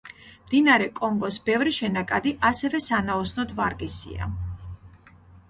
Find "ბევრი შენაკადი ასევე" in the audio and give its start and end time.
1.49-2.81